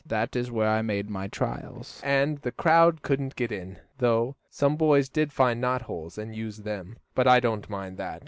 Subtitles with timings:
[0.07, 4.35] That is where I made all my trials, and the crowd couldn't get in, though
[4.49, 6.97] some boys did find knot holes and use them.
[7.13, 8.19] But I don't mind that.